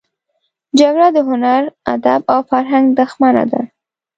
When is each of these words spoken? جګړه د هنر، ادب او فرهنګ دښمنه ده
جګړه 0.79 1.07
د 1.15 1.17
هنر، 1.29 1.61
ادب 1.93 2.21
او 2.33 2.39
فرهنګ 2.49 2.85
دښمنه 2.99 3.43
ده 3.51 3.61